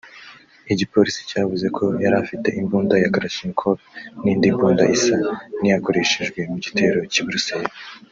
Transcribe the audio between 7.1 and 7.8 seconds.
cy’i Bruxelles